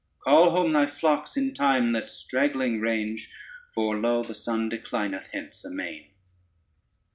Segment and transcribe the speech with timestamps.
[0.23, 3.29] Call home thy flocks in time that straggling range,
[3.71, 6.07] For lo, the sun declineth hence amain.